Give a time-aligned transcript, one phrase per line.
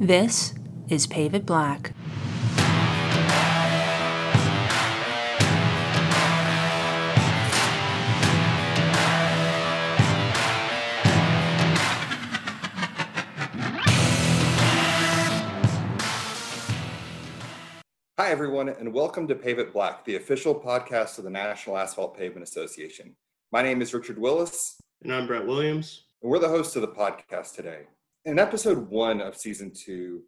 [0.00, 0.54] This
[0.88, 1.92] is Pave It Black.
[18.18, 22.16] Hi, everyone, and welcome to Pave It Black, the official podcast of the National Asphalt
[22.16, 23.16] Pavement Association.
[23.50, 26.04] My name is Richard Willis, And I'm Brett Williams.
[26.22, 27.84] and we're the hosts of the podcast today.
[28.26, 30.20] In episode one of season two,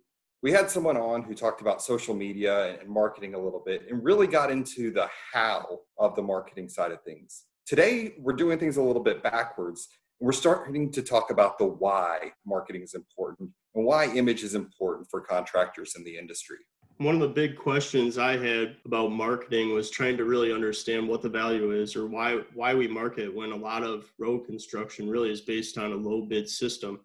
[0.42, 4.02] we had someone on who talked about social media and marketing a little bit and
[4.02, 7.44] really got into the how of the marketing side of things.
[7.66, 9.88] Today, we're doing things a little bit backwards.
[10.20, 15.10] We're starting to talk about the why marketing is important and why image is important
[15.10, 16.56] for contractors in the industry.
[16.96, 21.20] One of the big questions I had about marketing was trying to really understand what
[21.20, 25.30] the value is or why why we market when a lot of road construction really
[25.30, 26.98] is based on a low bid system.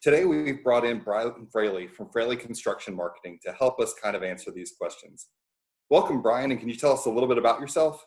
[0.00, 4.22] Today, we've brought in Brian Fraley from Fraley Construction Marketing to help us kind of
[4.22, 5.26] answer these questions.
[5.90, 8.06] Welcome, Brian, and can you tell us a little bit about yourself?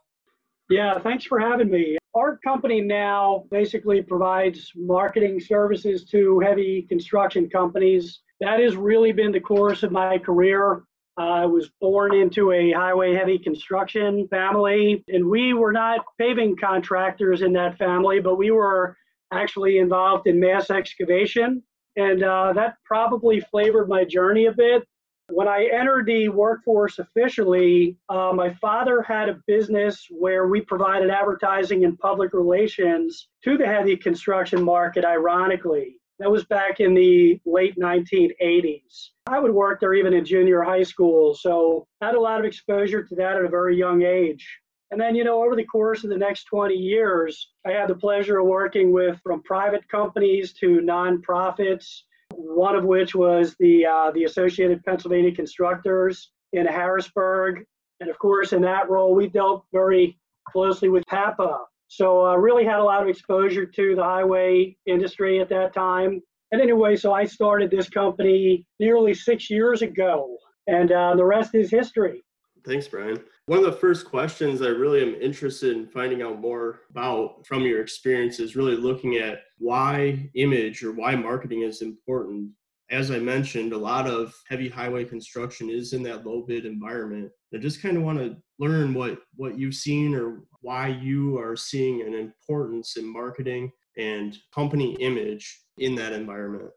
[0.69, 1.97] Yeah, thanks for having me.
[2.15, 8.21] Our company now basically provides marketing services to heavy construction companies.
[8.39, 10.83] That has really been the course of my career.
[11.17, 17.41] I was born into a highway heavy construction family, and we were not paving contractors
[17.41, 18.95] in that family, but we were
[19.33, 21.61] actually involved in mass excavation.
[21.95, 24.87] And uh, that probably flavored my journey a bit.
[25.29, 31.09] When I entered the workforce officially, uh, my father had a business where we provided
[31.09, 36.01] advertising and public relations to the heavy construction market, ironically.
[36.19, 39.09] That was back in the late 1980s.
[39.25, 42.45] I would work there even in junior high school, so I had a lot of
[42.45, 44.45] exposure to that at a very young age.
[44.91, 47.95] And then, you know, over the course of the next 20 years, I had the
[47.95, 52.01] pleasure of working with from private companies to nonprofits,
[52.33, 57.63] one of which was the, uh, the Associated Pennsylvania Constructors in Harrisburg.
[58.01, 60.19] And of course, in that role, we dealt very
[60.49, 61.59] closely with PAPA.
[61.87, 65.73] So I uh, really had a lot of exposure to the highway industry at that
[65.73, 66.21] time.
[66.51, 70.37] And anyway, so I started this company nearly six years ago,
[70.67, 72.23] and uh, the rest is history.
[72.65, 73.19] Thanks, Brian.
[73.47, 77.63] One of the first questions I really am interested in finding out more about from
[77.63, 82.51] your experience is really looking at why image or why marketing is important.
[82.91, 87.31] As I mentioned, a lot of heavy highway construction is in that low bid environment.
[87.53, 91.55] I just kind of want to learn what what you've seen or why you are
[91.55, 96.69] seeing an importance in marketing and company image in that environment.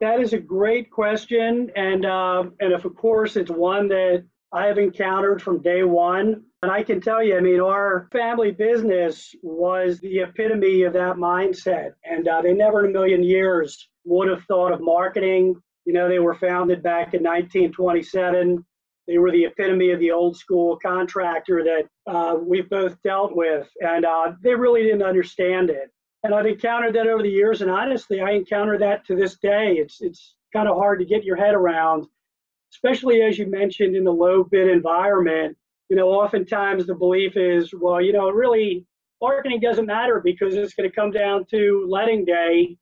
[0.00, 4.66] That is a great question, and uh, and if of course it's one that I
[4.66, 6.42] have encountered from day one.
[6.62, 11.16] And I can tell you, I mean, our family business was the epitome of that
[11.16, 11.92] mindset.
[12.04, 15.60] And uh, they never in a million years would have thought of marketing.
[15.84, 18.64] You know, they were founded back in 1927.
[19.06, 23.68] They were the epitome of the old school contractor that uh, we've both dealt with.
[23.80, 25.90] And uh, they really didn't understand it.
[26.24, 27.62] And I've encountered that over the years.
[27.62, 29.74] And honestly, I encounter that to this day.
[29.74, 32.06] It's, it's kind of hard to get your head around
[32.72, 35.56] especially as you mentioned in the low bid environment,
[35.88, 38.86] you know, oftentimes the belief is, well, you know, really
[39.20, 42.76] marketing doesn't matter because it's going to come down to letting day.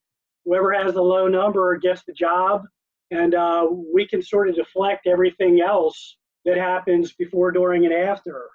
[0.45, 2.63] Whoever has the low number gets the job,
[3.11, 8.49] and uh, we can sort of deflect everything else that happens before, during, and after.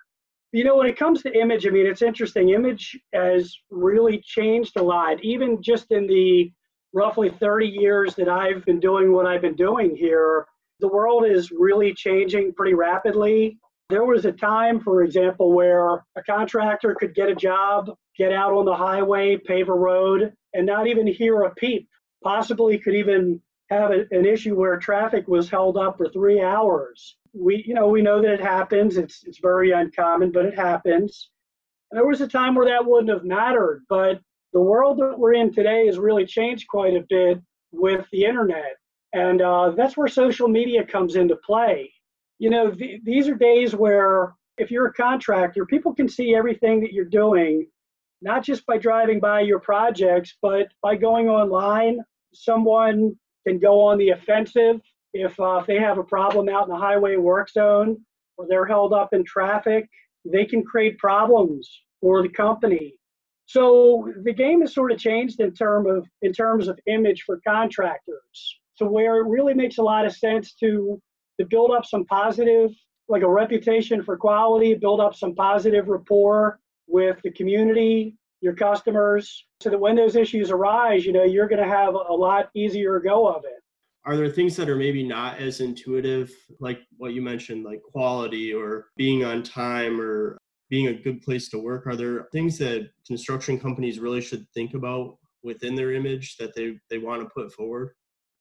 [0.54, 2.50] You know, when it comes to image, I mean, it's interesting.
[2.50, 6.52] Image has really changed a lot, even just in the
[6.94, 10.46] roughly 30 years that I've been doing what I've been doing here
[10.82, 13.58] the world is really changing pretty rapidly.
[13.90, 18.54] There was a time, for example, where a contractor could get a job, get out
[18.54, 21.88] on the highway, pave a road, and not even hear a peep.
[22.24, 27.18] Possibly could even have a, an issue where traffic was held up for three hours.
[27.34, 28.98] We, you know, we know that it happens.
[28.98, 31.30] It's it's very uncommon, but it happens.
[31.90, 34.20] And there was a time where that wouldn't have mattered, but
[34.54, 37.40] the world that we're in today has really changed quite a bit
[37.72, 38.76] with the internet.
[39.14, 41.92] And uh, that's where social media comes into play.
[42.40, 46.82] You know, th- these are days where if you're a contractor, people can see everything
[46.82, 47.68] that you're doing,
[48.22, 52.00] not just by driving by your projects, but by going online.
[52.34, 53.16] Someone
[53.46, 54.80] can go on the offensive
[55.14, 57.98] if, uh, if they have a problem out in the highway work zone
[58.38, 59.90] or they're held up in traffic.
[60.24, 61.70] They can create problems
[62.00, 62.94] for the company.
[63.46, 67.42] So the game has sort of changed in term of in terms of image for
[67.46, 71.02] contractors to where it really makes a lot of sense to
[71.40, 72.72] to build up some positive
[73.08, 79.46] like a reputation for quality build up some positive rapport with the community your customers.
[79.62, 83.00] So that when those issues arise you know you're going to have a lot easier
[83.00, 83.62] go of it.
[84.04, 88.52] Are there things that are maybe not as intuitive like what you mentioned like quality
[88.52, 90.40] or being on time or
[90.72, 91.86] being a good place to work?
[91.86, 96.80] Are there things that construction companies really should think about within their image that they,
[96.90, 97.92] they want to put forward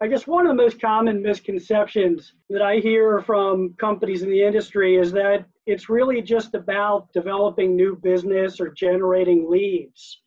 [0.02, 4.43] I guess one of the most common misconceptions that I hear from companies in the
[4.43, 10.23] industry is that it's really just about developing new business or generating leads.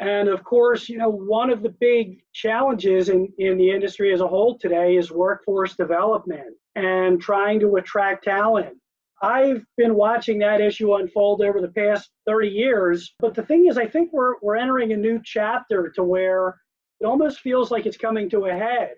[0.00, 4.22] And of course, you know, one of the big challenges in, in the industry as
[4.22, 8.78] a whole today is workforce development and trying to attract talent.
[9.20, 13.14] I've been watching that issue unfold over the past 30 years.
[13.18, 16.56] But the thing is, I think we're, we're entering a new chapter to where
[17.00, 18.94] it almost feels like it's coming to a head.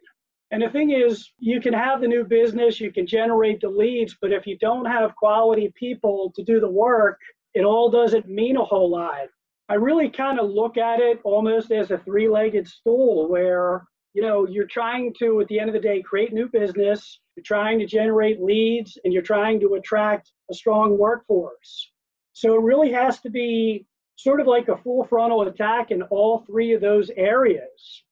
[0.53, 4.17] And the thing is, you can have the new business, you can generate the leads,
[4.21, 7.21] but if you don't have quality people to do the work,
[7.55, 9.29] it all doesn't mean a whole lot.
[9.69, 14.23] I really kind of look at it almost as a three legged stool where, you
[14.23, 17.79] know, you're trying to, at the end of the day, create new business, you're trying
[17.79, 21.93] to generate leads, and you're trying to attract a strong workforce.
[22.33, 23.87] So it really has to be
[24.17, 28.03] sort of like a full frontal attack in all three of those areas.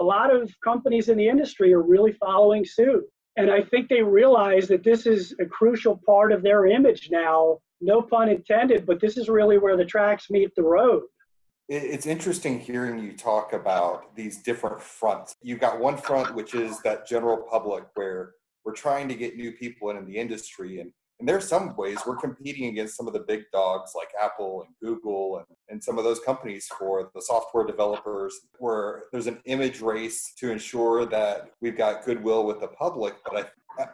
[0.00, 3.04] A lot of companies in the industry are really following suit.
[3.36, 7.58] And I think they realize that this is a crucial part of their image now
[7.80, 11.02] no pun intended, but this is really where the tracks meet the road.
[11.68, 15.34] It's interesting hearing you talk about these different fronts.
[15.42, 18.32] You've got one front, which is that general public, where
[18.64, 20.80] we're trying to get new people in in the industry.
[20.80, 24.64] And, and there's some ways we're competing against some of the big dogs like Apple
[24.64, 29.40] and Google and, and some of those companies for the software developers, where there's an
[29.44, 33.16] image race to ensure that we've got goodwill with the public.
[33.24, 33.44] But I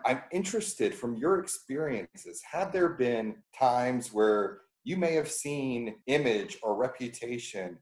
[0.07, 2.43] I'm interested from your experiences.
[2.51, 7.79] Have there been times where you may have seen image or reputation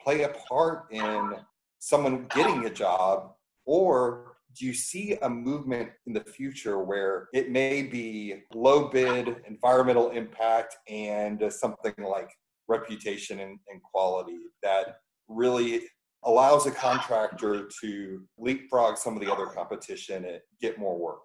[0.00, 1.34] play a part in
[1.78, 3.32] someone getting a job,
[3.66, 9.36] or do you see a movement in the future where it may be low bid,
[9.46, 12.30] environmental impact, and uh, something like
[12.68, 14.98] reputation and, and quality that
[15.28, 15.82] really
[16.24, 21.20] allows a contractor to leapfrog some of the other competition and get more work?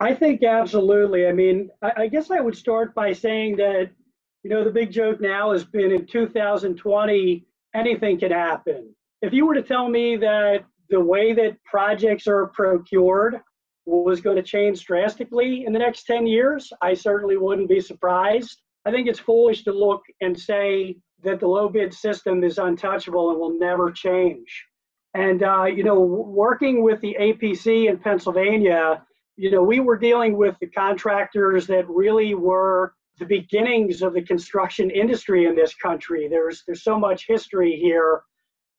[0.00, 1.26] I think absolutely.
[1.26, 3.90] I mean, I, I, guess I would start by saying that,
[4.42, 8.94] you know, the big joke now has been in 2020, anything can happen.
[9.22, 13.40] If you were to tell me that the way that projects are procured
[13.86, 18.60] was going to change drastically in the next 10 years, I certainly wouldn't be surprised.
[18.86, 23.30] I think it's foolish to look and say that the low bid system is untouchable
[23.30, 24.64] and will never change.
[25.14, 29.02] And, uh, you know, working with the APC in Pennsylvania,
[29.36, 34.22] you know, we were dealing with the contractors that really were the beginnings of the
[34.22, 36.26] construction industry in this country.
[36.28, 38.22] There's there's so much history here.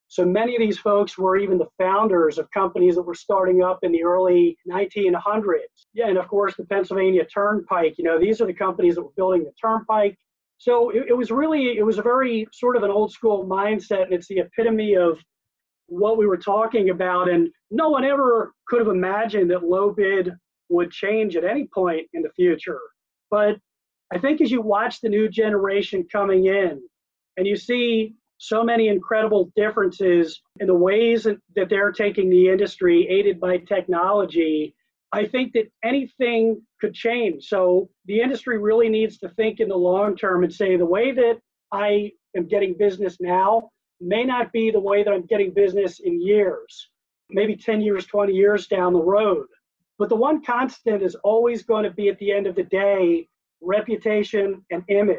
[0.08, 3.80] So many of these folks were even the founders of companies that were starting up
[3.82, 5.58] in the early 1900s.
[5.94, 7.96] Yeah, and of course the Pennsylvania Turnpike.
[7.98, 10.18] You know, these are the companies that were building the Turnpike.
[10.58, 14.04] So it, it was really it was a very sort of an old school mindset,
[14.04, 15.20] and it's the epitome of
[15.88, 17.30] what we were talking about.
[17.30, 20.32] And no one ever could have imagined that low bid
[20.70, 22.80] would change at any point in the future.
[23.30, 23.58] But
[24.14, 26.82] I think as you watch the new generation coming in
[27.38, 33.08] and you see so many incredible differences in the ways that they're taking the industry
[33.10, 34.76] aided by technology,
[35.12, 37.46] I think that anything could change.
[37.46, 41.12] So the industry really needs to think in the long term and say the way
[41.14, 41.40] that
[41.72, 43.70] I am getting business now
[44.02, 46.90] may not be the way that I'm getting business in years,
[47.30, 49.48] maybe 10 years, 20 years down the road.
[49.98, 53.30] But the one constant is always going to be at the end of the day
[53.62, 55.18] reputation and image.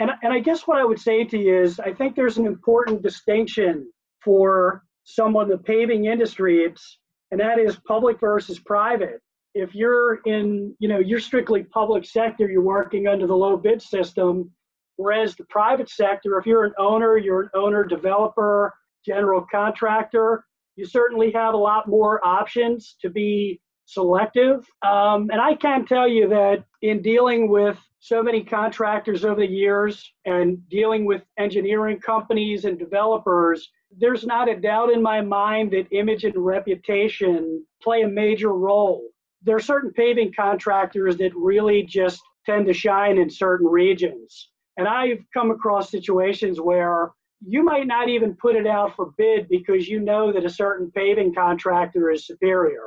[0.00, 2.46] And, and I guess what I would say to you is I think there's an
[2.46, 3.92] important distinction
[4.24, 6.98] for someone in the paving industry, it's,
[7.30, 9.20] and that is public versus private.
[9.54, 13.82] If you're in, you know, you're strictly public sector, you're working under the low bid
[13.82, 14.50] system,
[14.96, 18.72] whereas the private sector, if you're an owner, you're an owner, developer,
[19.04, 20.44] general contractor,
[20.76, 23.60] you certainly have a lot more options to be
[23.92, 24.66] selective.
[24.82, 29.46] Um, and I can tell you that in dealing with so many contractors over the
[29.46, 35.72] years and dealing with engineering companies and developers, there's not a doubt in my mind
[35.72, 39.02] that image and reputation play a major role.
[39.42, 44.50] There are certain paving contractors that really just tend to shine in certain regions.
[44.76, 47.12] And I've come across situations where
[47.46, 50.90] you might not even put it out for bid because you know that a certain
[50.90, 52.84] paving contractor is superior.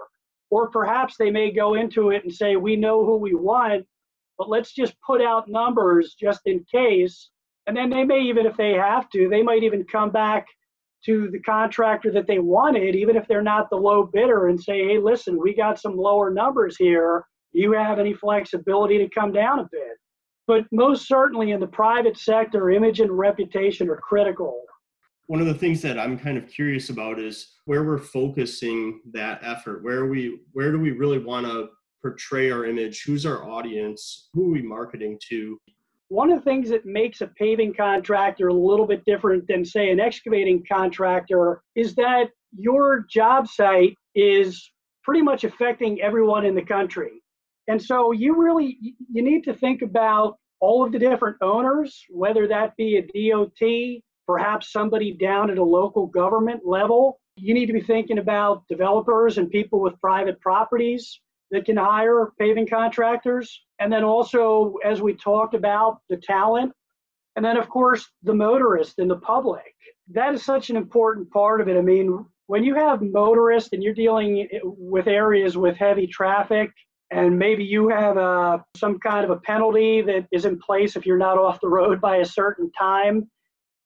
[0.54, 3.88] Or perhaps they may go into it and say, we know who we want,
[4.38, 7.32] but let's just put out numbers just in case.
[7.66, 10.46] And then they may even, if they have to, they might even come back
[11.06, 14.86] to the contractor that they wanted, even if they're not the low bidder, and say,
[14.86, 17.26] hey, listen, we got some lower numbers here.
[17.52, 19.98] Do you have any flexibility to come down a bit?
[20.46, 24.62] But most certainly in the private sector, image and reputation are critical.
[25.28, 29.40] One of the things that I'm kind of curious about is where we're focusing that
[29.42, 29.84] effort.
[29.84, 31.70] Where we where do we really want to
[32.02, 33.04] portray our image?
[33.04, 34.30] Who's our audience?
[34.34, 35.58] Who are we marketing to?
[36.10, 39.90] One of the things that makes a paving contractor a little bit different than, say,
[39.90, 42.26] an excavating contractor is that
[42.56, 44.72] your job site is
[45.04, 47.24] pretty much affecting everyone in the country.
[47.68, 48.78] And so you really
[49.12, 54.02] you need to think about all of the different owners, whether that be a DOT,
[54.28, 57.20] perhaps somebody down at a local government level.
[57.36, 61.20] You need to be thinking about developers and people with private properties
[61.52, 63.62] that can hire paving contractors.
[63.80, 66.72] And then also, as we talked about, the talent.
[67.36, 69.74] And then, of course, the motorist and the public.
[70.12, 71.78] That is such an important part of it.
[71.78, 76.72] I mean, when you have motorists and you're dealing with areas with heavy traffic,
[77.12, 80.96] and maybe you have a, uh, some kind of a penalty that is in place
[80.96, 83.30] if you're not off the road by a certain time.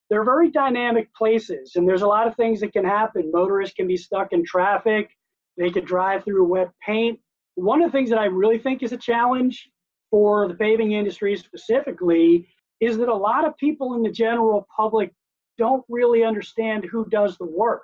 [0.09, 3.31] They're very dynamic places, and there's a lot of things that can happen.
[3.31, 5.09] Motorists can be stuck in traffic,
[5.57, 7.19] they could drive through wet paint.
[7.55, 9.69] One of the things that I really think is a challenge
[10.11, 12.47] for the paving industry specifically
[12.79, 15.11] is that a lot of people in the general public
[15.57, 17.81] don't really understand who does the work.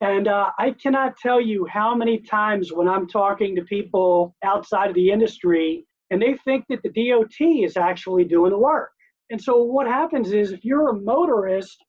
[0.00, 4.90] And uh, I cannot tell you how many times when I'm talking to people outside
[4.90, 8.90] of the industry and they think that the DOT is actually doing the work.
[9.30, 11.84] And so what happens is if you're a motorist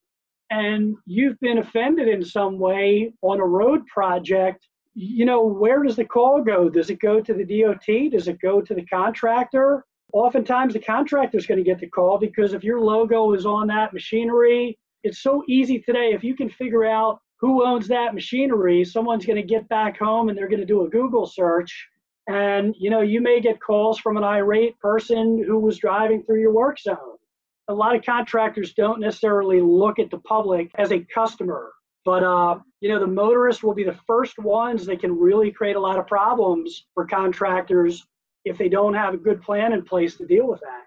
[0.50, 5.96] and you've been offended in some way on a road project, you know, where does
[5.96, 6.69] the call go?
[6.69, 8.12] Does it go to the DOT?
[8.12, 9.86] Does it go to the contractor?
[10.12, 13.67] Oftentimes the contractor is going to get the call because if your logo is on
[13.67, 16.12] that machinery, it's so easy today.
[16.13, 20.27] If you can figure out who owns that machinery, someone's going to get back home
[20.27, 21.88] and they're going to do a Google search.
[22.27, 26.41] And you know, you may get calls from an irate person who was driving through
[26.41, 27.18] your work zone.
[27.69, 31.71] A lot of contractors don't necessarily look at the public as a customer,
[32.03, 35.75] but uh, you know, the motorists will be the first ones that can really create
[35.75, 38.05] a lot of problems for contractors
[38.43, 40.85] if they don't have a good plan in place to deal with that.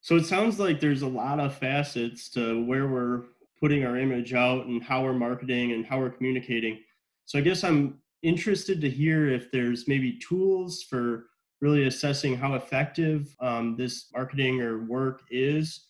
[0.00, 3.24] So it sounds like there's a lot of facets to where we're
[3.60, 6.80] putting our image out and how we're marketing and how we're communicating.
[7.26, 11.26] So I guess I'm interested to hear if there's maybe tools for
[11.60, 15.86] really assessing how effective um, this marketing or work is.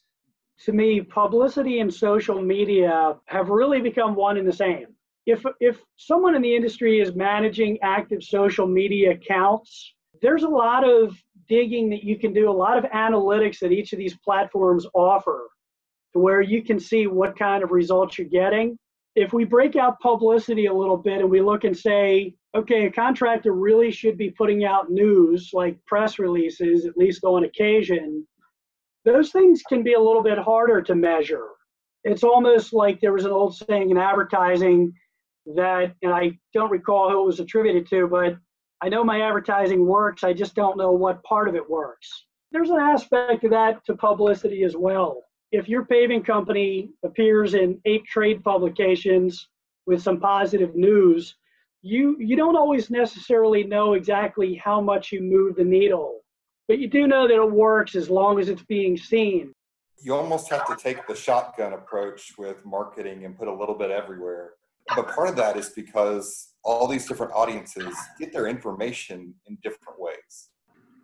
[0.66, 4.88] To me, publicity and social media have really become one and the same.
[5.26, 10.88] If, if someone in the industry is managing active social media accounts, there's a lot
[10.88, 11.16] of
[11.48, 15.48] digging that you can do, a lot of analytics that each of these platforms offer
[16.12, 18.78] to where you can see what kind of results you're getting.
[19.16, 22.90] If we break out publicity a little bit and we look and say, okay, a
[22.90, 28.26] contractor really should be putting out news like press releases, at least on occasion,
[29.04, 31.46] those things can be a little bit harder to measure.
[32.04, 34.92] It's almost like there was an old saying in advertising
[35.54, 38.36] that, and I don't recall who it was attributed to, but
[38.82, 42.08] I know my advertising works, I just don't know what part of it works.
[42.52, 47.80] There's an aspect of that to publicity as well if your paving company appears in
[47.84, 49.48] eight trade publications
[49.86, 51.34] with some positive news,
[51.82, 56.20] you you don't always necessarily know exactly how much you move the needle,
[56.70, 59.52] but you do know that it works as long as it's being seen.
[60.00, 63.90] You almost have to take the shotgun approach with marketing and put a little bit
[63.90, 64.50] everywhere.
[64.94, 69.98] But part of that is because all these different audiences get their information in different
[69.98, 70.50] ways.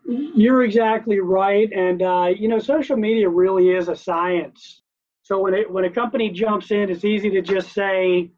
[0.04, 4.82] You're exactly right, and uh, you know, social media really is a science.
[5.22, 8.30] So when it when a company jumps in, it's easy to just say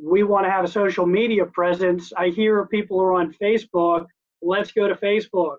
[0.00, 2.12] we want to have a social media presence.
[2.16, 4.06] I hear people are on Facebook.
[4.40, 5.56] Let's go to Facebook,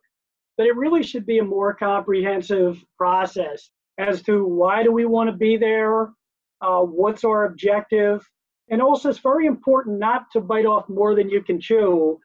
[0.58, 5.30] but it really should be a more comprehensive process as to why do we want
[5.30, 6.10] to be there,
[6.62, 8.28] uh, what's our objective,
[8.70, 12.20] and also it's very important not to bite off more than you can chew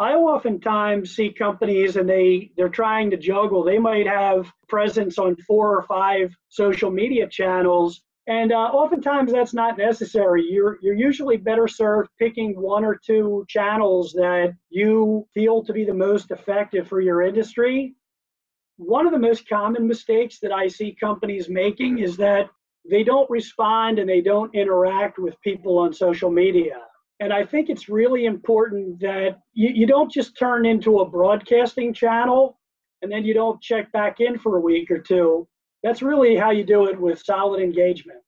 [0.00, 3.64] I oftentimes see companies and they they're trying to juggle.
[3.64, 9.54] They might have presence on four or five social media channels, and uh, oftentimes that's
[9.54, 10.44] not necessary.
[10.48, 15.84] You're you're usually better served picking one or two channels that you feel to be
[15.84, 17.94] the most effective for your industry.
[18.76, 22.50] One of the most common mistakes that I see companies making is that
[22.88, 26.76] they don't respond and they don't interact with people on social media.
[27.20, 31.92] And I think it's really important that you, you don't just turn into a broadcasting
[31.92, 32.58] channel
[33.02, 35.48] and then you don't check back in for a week or two.
[35.82, 38.18] That's really how you do it with solid engagement.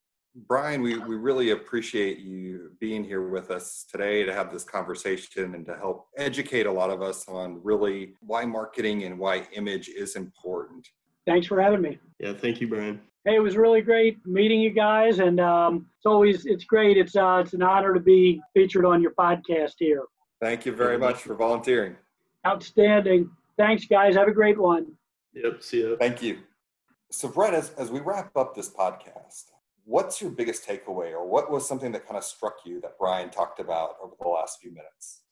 [0.46, 5.54] Brian, we, we really appreciate you being here with us today to have this conversation
[5.54, 9.88] and to help educate a lot of us on really why marketing and why image
[9.88, 10.88] is important.
[11.26, 11.98] Thanks for having me.
[12.20, 13.00] Yeah, thank you, Brian.
[13.24, 16.96] Hey, it was really great meeting you guys, and um, it's always it's great.
[16.96, 20.04] It's uh, it's an honor to be featured on your podcast here.
[20.40, 21.96] Thank you very much for volunteering.
[22.46, 23.30] Outstanding.
[23.58, 24.16] Thanks, guys.
[24.16, 24.86] Have a great one.
[25.34, 25.62] Yep.
[25.62, 25.96] See you.
[25.98, 26.38] Thank you.
[27.12, 29.46] So, Brett, as, as we wrap up this podcast,
[29.84, 33.30] what's your biggest takeaway, or what was something that kind of struck you that Brian
[33.30, 35.22] talked about over the last few minutes?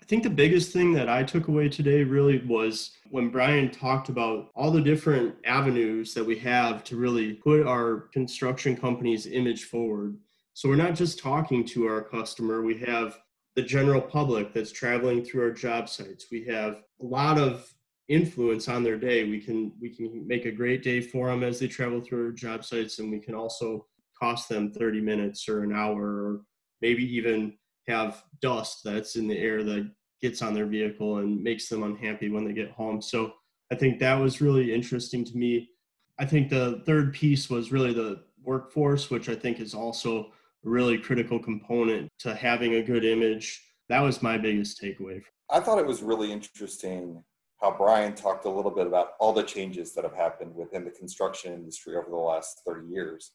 [0.00, 4.08] I think the biggest thing that I took away today really was when Brian talked
[4.08, 9.64] about all the different avenues that we have to really put our construction company's image
[9.64, 10.16] forward.
[10.54, 13.18] So we're not just talking to our customer, we have
[13.54, 16.26] the general public that's traveling through our job sites.
[16.30, 17.70] We have a lot of
[18.08, 19.24] influence on their day.
[19.24, 22.64] We can we can make a great day for them as they travel through job
[22.64, 23.86] sites and we can also
[24.18, 26.40] cost them 30 minutes or an hour or
[26.80, 27.54] maybe even
[27.86, 32.28] have dust that's in the air that gets on their vehicle and makes them unhappy
[32.28, 33.00] when they get home.
[33.00, 33.32] So
[33.70, 35.70] I think that was really interesting to me.
[36.18, 40.32] I think the third piece was really the workforce, which I think is also
[40.64, 43.62] a really critical component to having a good image.
[43.88, 45.22] That was my biggest takeaway.
[45.50, 47.22] I thought it was really interesting
[47.60, 50.90] how Brian talked a little bit about all the changes that have happened within the
[50.90, 53.32] construction industry over the last 30 years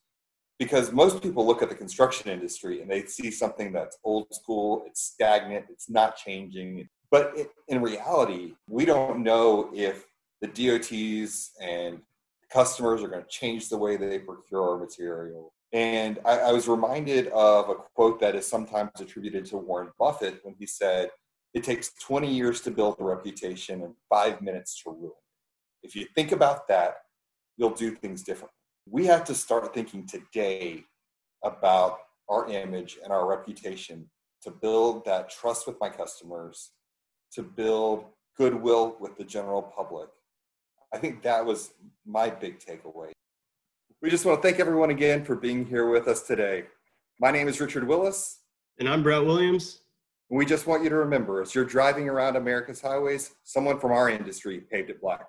[0.60, 4.84] because most people look at the construction industry and they see something that's old school,
[4.86, 6.88] it's stagnant, it's not changing.
[7.12, 7.36] But
[7.68, 10.06] in reality, we don't know if
[10.42, 12.00] the DOTs and
[12.52, 15.54] customers are going to change the way they procure our material.
[15.72, 20.40] And I, I was reminded of a quote that is sometimes attributed to Warren Buffett
[20.44, 21.10] when he said,
[21.54, 25.88] It takes 20 years to build a reputation and five minutes to ruin it.
[25.88, 26.96] If you think about that,
[27.58, 28.54] you'll do things differently
[28.90, 30.84] we have to start thinking today
[31.44, 34.10] about our image and our reputation
[34.42, 36.72] to build that trust with my customers,
[37.34, 38.06] to build
[38.38, 40.10] goodwill with the general public.
[40.94, 41.74] I think that was
[42.06, 43.12] my big takeaway.
[44.02, 46.66] We just want to thank everyone again for being here with us today.
[47.22, 48.40] My name is Richard Willis.
[48.80, 49.80] And I'm Brett Williams.
[50.34, 54.10] We just want you to remember as you're driving around America's highways, someone from our
[54.10, 55.28] industry paved it black.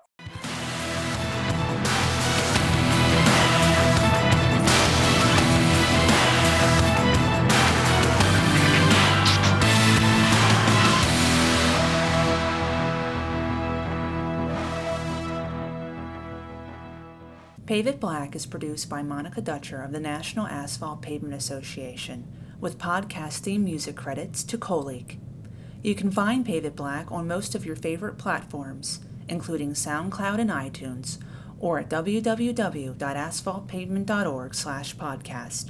[17.67, 22.27] Pave It Black is produced by Monica Dutcher of the National Asphalt Pavement Association,
[22.65, 25.19] with podcast theme music credits to Coleak.
[25.83, 30.49] You can find Pave It Black on most of your favorite platforms, including SoundCloud and
[30.49, 31.19] iTunes,
[31.59, 35.69] or at www.asphaltpavement.org slash podcast.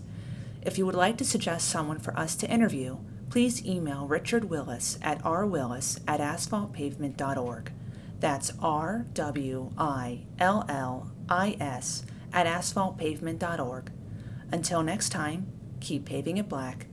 [0.61, 4.97] If you would like to suggest someone for us to interview, please email Richard Willis
[5.01, 7.73] at rwillis at asphaltpavement.org.
[8.21, 13.91] That's R W I L L I S at asphaltpavement.org.
[14.49, 15.51] Until next time,
[15.85, 16.87] keep paving it black.